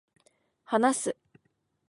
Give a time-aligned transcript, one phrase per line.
[0.63, 1.17] 話す、